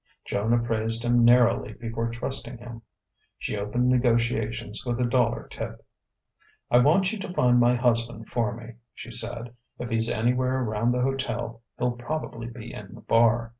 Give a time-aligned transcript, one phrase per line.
[0.25, 2.81] Joan appraised him narrowly before trusting him.
[3.37, 5.85] She opened negotiations with a dollar tip.
[6.71, 9.53] "I want you to find my husband for me," she said.
[9.77, 13.49] "If he's anywhere around the hotel, he'll probably be in the bar.